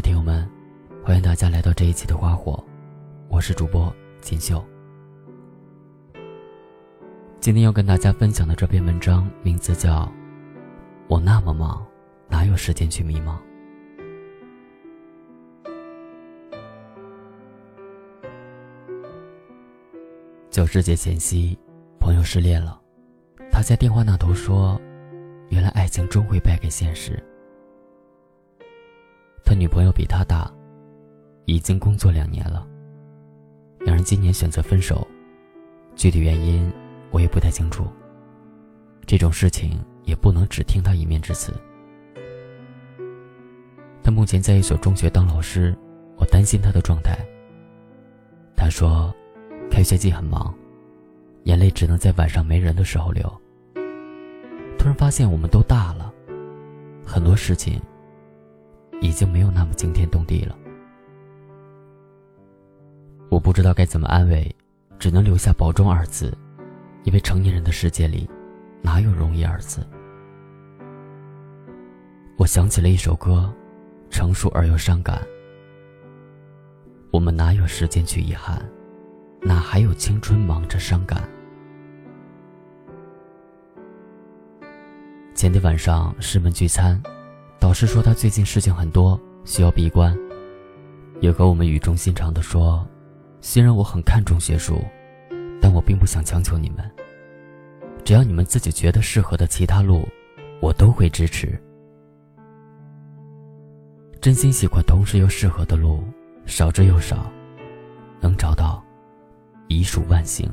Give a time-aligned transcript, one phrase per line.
[0.00, 0.48] 的听友们，
[1.04, 2.64] 欢迎大家来到这一期的花火，
[3.28, 4.64] 我是主播锦绣。
[7.38, 10.04] 今天要跟大家分享的这篇文章名字叫
[11.06, 11.86] 《我那么忙，
[12.30, 13.36] 哪有时间去迷茫》。
[20.48, 21.58] 教师节前夕，
[21.98, 22.80] 朋友失恋了，
[23.50, 24.80] 他在电话那头说
[25.50, 27.22] ：“原来爱情终会败给现实。”
[29.50, 30.48] 他女朋友比他大，
[31.44, 32.64] 已经工作两年了。
[33.80, 35.04] 两人今年选择分手，
[35.96, 36.72] 具体原因
[37.10, 37.84] 我也不太清楚。
[39.06, 41.52] 这种事情也不能只听他一面之词。
[44.04, 45.76] 他目前在一所中学当老师，
[46.16, 47.18] 我担心他的状态。
[48.56, 49.12] 他说，
[49.68, 50.54] 开学季很忙，
[51.42, 53.28] 眼泪只能在晚上没人的时候流。
[54.78, 56.14] 突然发现我们都大了，
[57.04, 57.82] 很多事情。
[59.00, 60.56] 已经没有那么惊天动地了。
[63.30, 64.54] 我不知道该怎么安慰，
[64.98, 66.36] 只能留下“保重”二字，
[67.04, 68.28] 因为成年人的世界里，
[68.82, 69.86] 哪有容易二字？
[72.36, 73.52] 我想起了一首歌，
[74.10, 75.20] 成熟而又伤感。
[77.12, 78.60] 我们哪有时间去遗憾，
[79.42, 81.28] 哪还有青春忙着伤感？
[85.34, 87.00] 前天晚上师门聚餐。
[87.60, 90.16] 导师说他最近事情很多，需要闭关，
[91.20, 92.84] 也和我们语重心长地说
[93.42, 94.82] ：“虽然我很看重学术，
[95.60, 96.90] 但我并不想强求你们。
[98.02, 100.08] 只要你们自己觉得适合的其他路，
[100.62, 101.60] 我都会支持。
[104.22, 106.02] 真心喜欢同时又适合的路，
[106.46, 107.30] 少之又少，
[108.20, 108.82] 能找到，
[109.68, 110.50] 已属万幸。”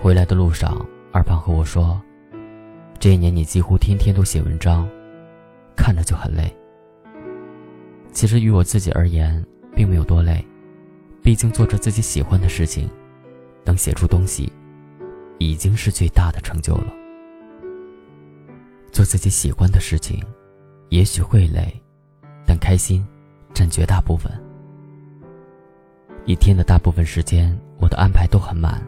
[0.00, 2.00] 回来的路上，二胖和我说
[3.00, 4.88] ：“这一年你几乎天天都写文章。”
[5.78, 6.52] 看着就很累。
[8.12, 9.42] 其实于我自己而言，
[9.76, 10.44] 并没有多累，
[11.22, 12.90] 毕竟做着自己喜欢的事情，
[13.64, 14.52] 能写出东西，
[15.38, 16.92] 已经是最大的成就了。
[18.90, 20.20] 做自己喜欢的事情，
[20.88, 21.72] 也许会累，
[22.44, 23.06] 但开心
[23.54, 24.32] 占绝大部分。
[26.24, 28.84] 一天的大部分时间，我的安排都很满，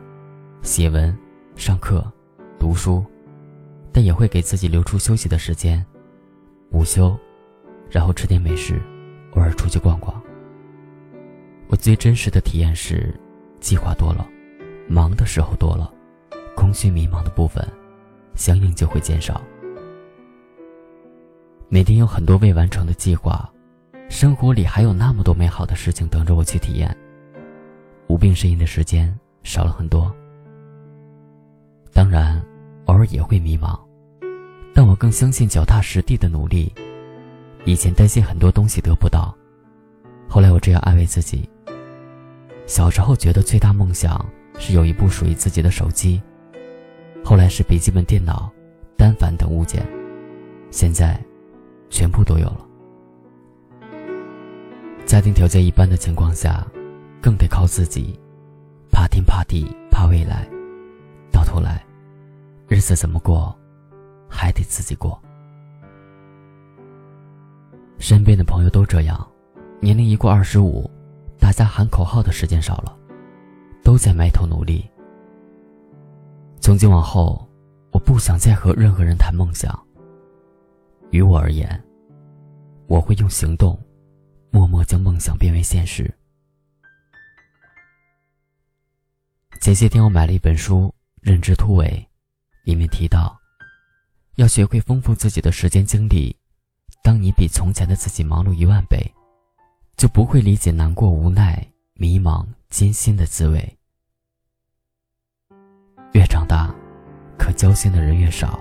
[0.61, 1.17] 写文、
[1.55, 2.05] 上课、
[2.59, 3.05] 读书，
[3.93, 5.87] 但也会给自己留出休息的时间。
[6.73, 7.19] 午休，
[7.91, 8.81] 然后吃点美食，
[9.33, 10.21] 偶尔出去逛逛。
[11.69, 13.13] 我最真实的体验是，
[13.59, 14.27] 计划多了，
[14.89, 15.93] 忙的时候多了，
[16.57, 17.67] 空虚迷茫的部分，
[18.35, 19.41] 相应就会减少。
[21.69, 23.51] 每天有很多未完成的计划，
[24.09, 26.97] 生活里还有那么多美好的事情等着我去体验。
[28.07, 30.13] 无病呻吟的时间少了很多，
[31.93, 32.41] 当然，
[32.87, 33.79] 偶尔也会迷茫。
[34.75, 36.73] 但我更相信脚踏实地的努力。
[37.65, 39.37] 以前担心很多东西得不到，
[40.29, 41.49] 后来我这样安慰自己。
[42.67, 44.25] 小时候觉得最大梦想
[44.59, 46.23] 是有一部属于自己的手机，
[47.25, 48.51] 后来是笔记本电脑、
[48.97, 49.87] 单反等物件，
[50.71, 51.21] 现在，
[51.91, 52.67] 全部都有了。
[55.05, 56.67] 家庭条件一般的情况下，
[57.21, 58.19] 更得靠自己，
[58.91, 60.49] 怕天怕地怕未来，
[61.31, 61.85] 到头来，
[62.69, 63.55] 日子怎么过？
[64.31, 65.21] 还得自己过。
[67.99, 69.31] 身边的朋友都这样，
[69.81, 70.91] 年龄一过二十五，
[71.39, 72.97] 大家喊口号的时间少了，
[73.83, 74.89] 都在埋头努力。
[76.61, 77.47] 从今往后，
[77.91, 79.79] 我不想再和任何人谈梦想。
[81.11, 81.83] 于我而言，
[82.87, 83.79] 我会用行动，
[84.51, 86.13] 默默将梦想变为现实。
[89.61, 90.87] 前些天我买了一本书
[91.21, 91.87] 《认知突围》，
[92.65, 93.40] 里面提到。
[94.41, 96.35] 要学会丰富自己的时间精力。
[97.03, 98.99] 当你比从前的自己忙碌一万倍，
[99.99, 101.63] 就不会理解难过、无奈、
[101.93, 103.79] 迷茫、艰辛的滋味。
[106.15, 106.75] 越长大，
[107.39, 108.59] 可交心的人越少。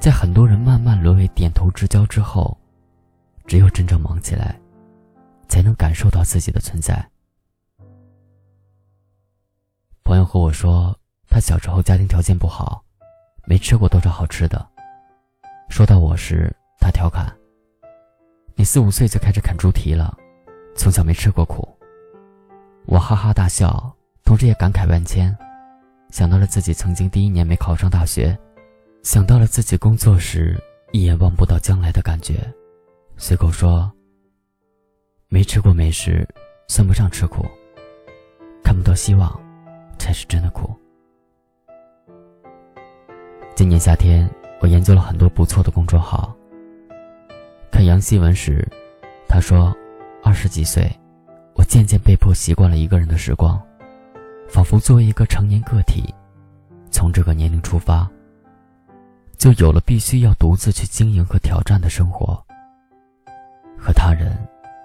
[0.00, 2.58] 在很多人慢慢沦为点头之交之后，
[3.46, 4.60] 只有真正忙起来，
[5.48, 7.08] 才能感受到自己的存在。
[10.02, 12.84] 朋友和我说，他小时候家庭条件不好。
[13.48, 14.68] 没吃过多少好吃的。
[15.70, 17.34] 说到我时，他调侃
[18.54, 20.14] ：“你四五岁就开始啃猪蹄了，
[20.76, 21.66] 从小没吃过苦。”
[22.84, 23.90] 我哈哈大笑，
[24.22, 25.34] 同时也感慨万千，
[26.10, 28.38] 想到了自己曾经第一年没考上大学，
[29.02, 30.54] 想到了自己工作时
[30.92, 32.46] 一眼望不到将来的感觉，
[33.16, 33.90] 随口说
[35.28, 36.28] ：“没吃过美食，
[36.68, 37.46] 算不上吃苦；
[38.62, 39.40] 看不到希望，
[39.98, 40.70] 才是真的苦。”
[43.58, 46.32] 今年夏天，我研究了很多不错的公众号。
[47.72, 48.64] 看杨希文时，
[49.28, 49.76] 他说
[50.22, 50.88] ：“二十几岁，
[51.56, 53.60] 我渐渐被迫习惯了一个人的时光，
[54.48, 56.14] 仿佛作为一个成年个体，
[56.92, 58.08] 从这个年龄出发，
[59.36, 62.40] 就有了必须要独自去经营和挑战的生活，
[63.76, 64.38] 和他人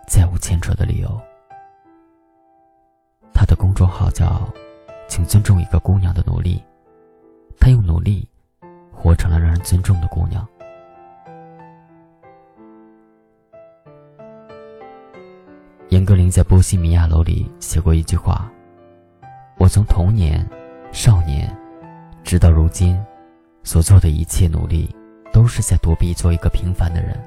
[0.07, 1.21] 再无牵扯的理由。”
[3.35, 4.51] 他的公众号叫
[5.07, 6.59] “请尊重一个姑娘的努力”，
[7.61, 8.27] 他用努力
[9.03, 10.47] 活成了让人尊重的姑娘。
[15.89, 18.49] 严歌苓在《波西米亚楼》里写过一句话
[19.59, 20.47] ：“我从童年、
[20.93, 21.53] 少年，
[22.23, 22.97] 直到如今，
[23.61, 24.89] 所做的一切努力，
[25.33, 27.21] 都是在躲避做一个平凡的人。”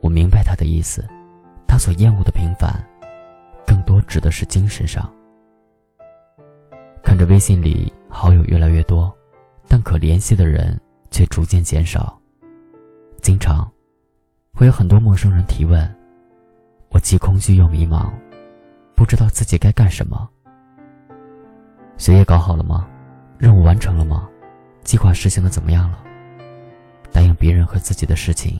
[0.00, 1.08] 我明白他的意思，
[1.66, 2.70] 他所厌恶的平凡，
[3.66, 5.10] 更多指的是精神上。
[7.02, 9.12] 看着微信里好友越来越多，
[9.68, 10.80] 但可联系的人
[11.10, 12.18] 却逐渐减少，
[13.20, 13.70] 经常
[14.54, 15.94] 会有很多陌生人提问。
[16.88, 18.10] 我既空虚又迷茫，
[18.96, 20.28] 不知道自己该干什么。
[21.98, 22.88] 学业搞好了吗？
[23.36, 24.28] 任务完成了吗？
[24.82, 26.02] 计划实行的怎么样了？
[27.12, 28.58] 答应别人和自己的事情，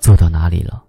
[0.00, 0.82] 做到哪里了？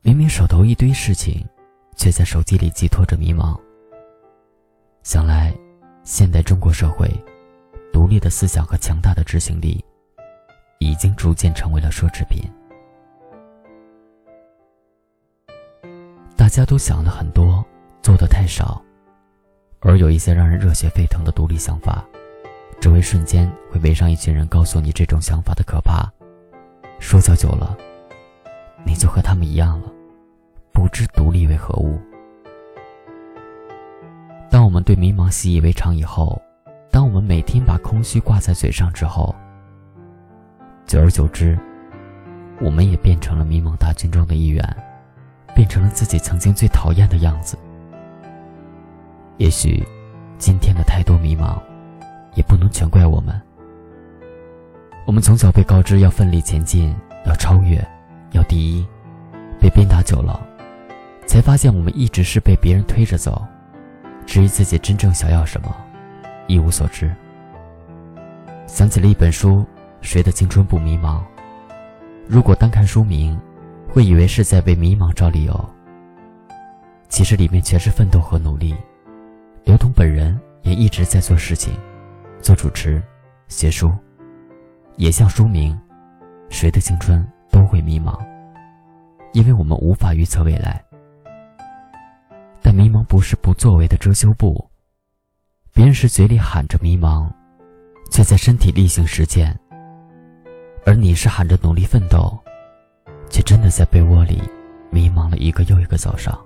[0.00, 1.46] 明明手头一堆事情，
[1.94, 3.58] 却在手机里寄托着迷茫。
[5.02, 5.54] 想来，
[6.04, 7.08] 现代中国社会，
[7.94, 9.82] 独立的思想和强大的执行力，
[10.80, 12.42] 已经逐渐成为了奢侈品。
[16.36, 17.64] 大家都想了很多，
[18.02, 18.82] 做的太少，
[19.78, 22.04] 而有一些让人热血沸腾的独立想法，
[22.80, 26.12] 只会瞬间会围上一群人，告诉你这种想法的可怕。
[26.98, 27.78] 说教久了，
[28.84, 29.88] 你就和他们一样了，
[30.72, 31.96] 不知独立为何物。
[34.50, 36.42] 当我们对迷茫习以为常以后，
[36.94, 39.34] 当我们每天把空虚挂在嘴上之后，
[40.86, 41.58] 久而久之，
[42.60, 44.64] 我们也变成了迷茫大军中的一员。
[45.56, 47.58] 变成了自己曾经最讨厌的样子。
[49.38, 49.84] 也许，
[50.38, 51.60] 今天的太多迷茫，
[52.34, 53.40] 也不能全怪我们。
[55.04, 56.94] 我们从小被告知要奋力前进，
[57.26, 57.84] 要超越，
[58.32, 58.86] 要第一，
[59.60, 60.40] 被鞭打久了，
[61.26, 63.44] 才发现我们一直是被别人推着走。
[64.26, 65.74] 至于自己真正想要什么，
[66.46, 67.14] 一无所知。
[68.66, 69.58] 想起了一本书
[70.00, 71.18] 《谁的青春不迷茫》，
[72.28, 73.38] 如果单看书名。
[73.86, 75.70] 会以为是在为迷茫找理由，
[77.08, 78.74] 其实里面全是奋斗和努力。
[79.62, 81.72] 刘同本人也一直在做事情，
[82.40, 83.00] 做主持、
[83.46, 83.92] 写书，
[84.96, 85.78] 也像书名，
[86.50, 88.18] 谁的青春都会迷茫，
[89.32, 90.84] 因为我们无法预测未来。
[92.60, 94.68] 但迷茫不是不作为的遮羞布，
[95.74, 97.28] 别人是嘴里喊着迷茫，
[98.08, 99.58] 却在身体力行实践，
[100.86, 102.38] 而你是喊着努力奋斗。
[103.28, 104.40] 却真的在被窝里
[104.92, 106.38] 迷茫了一个又一个早上。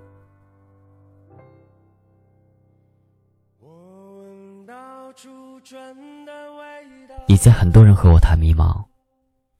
[7.26, 8.82] 以前很多人和我谈迷茫，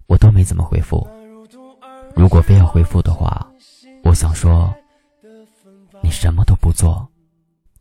[0.06, 1.06] 我都没怎么回复。
[2.16, 3.46] 如果非要回复的话，
[4.02, 4.74] 我想说，
[6.02, 7.06] 你什么都不做，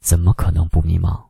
[0.02, 1.27] 怎么可能不迷茫？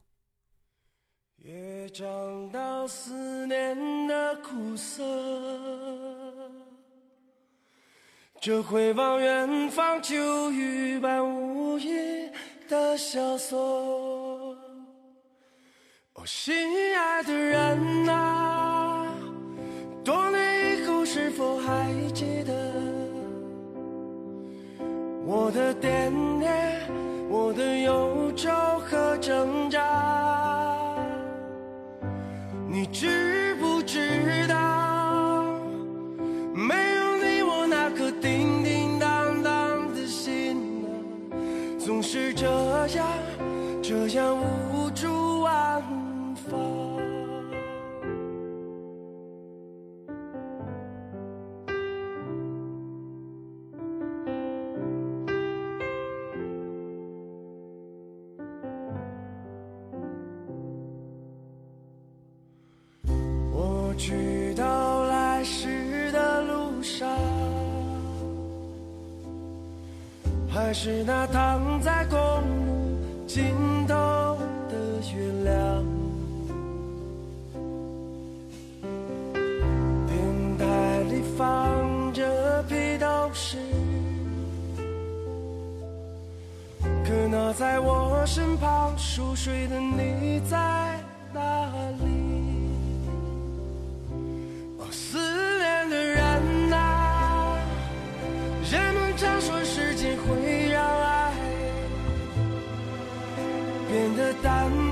[8.40, 12.30] 这回望远方，秋雨般无意
[12.68, 14.56] 的萧索。
[16.14, 16.54] 哦，心
[16.95, 19.06] 爱的人啊，
[20.04, 22.54] 多年以后是否还记得
[25.26, 26.81] 我的惦念，
[27.30, 28.50] 我的忧愁
[41.87, 42.45] 总是这
[42.97, 43.07] 样，
[43.81, 44.37] 这样
[44.73, 45.81] 无处安
[46.35, 46.86] 放。
[70.68, 73.56] 还是那躺在公路尽
[73.88, 73.95] 头
[74.68, 74.76] 的
[75.16, 75.86] 月亮。
[80.06, 83.57] 电台里放着披头士，
[86.81, 90.57] 可那在我身旁熟睡的你在
[91.33, 91.71] 哪
[92.02, 92.07] 里？
[94.92, 95.36] 思
[104.18, 104.86] 的淡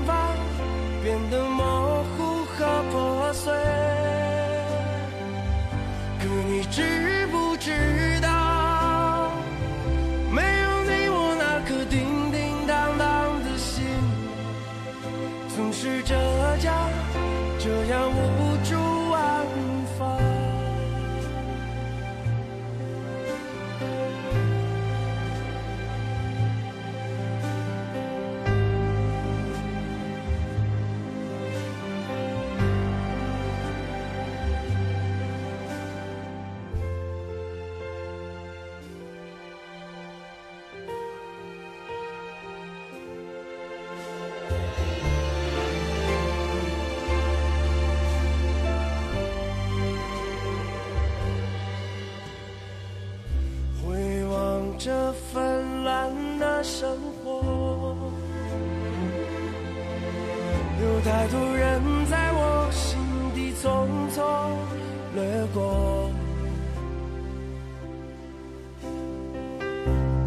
[55.12, 56.88] 纷乱的生
[57.22, 57.96] 活。
[60.80, 62.98] 有太多人在我心
[63.34, 64.20] 底匆匆
[65.14, 65.22] 掠
[65.54, 66.10] 过，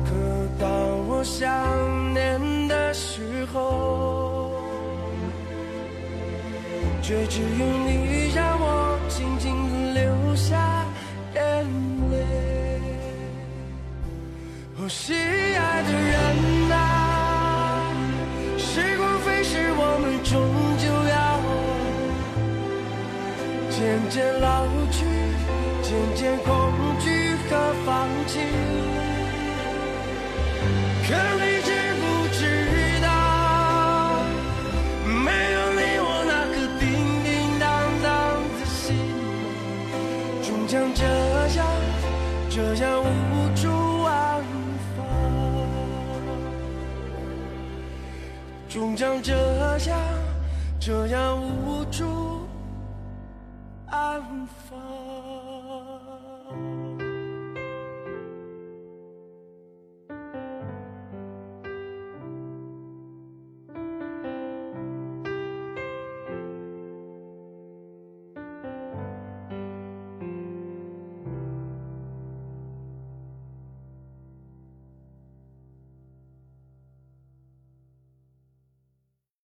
[0.05, 0.09] 可
[0.59, 0.67] 当
[1.07, 4.51] 我想念的时候，
[7.01, 7.88] 却只有你。
[50.79, 52.18] 这样无助